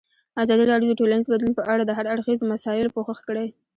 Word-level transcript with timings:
ازادي 0.43 0.63
راډیو 0.71 0.89
د 0.91 0.97
ټولنیز 0.99 1.27
بدلون 1.31 1.53
په 1.57 1.63
اړه 1.71 1.83
د 1.85 1.91
هر 1.97 2.05
اړخیزو 2.13 2.49
مسایلو 2.53 2.93
پوښښ 2.95 3.19
کړی. 3.27 3.47